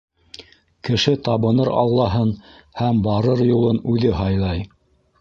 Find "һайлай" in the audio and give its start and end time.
4.23-4.69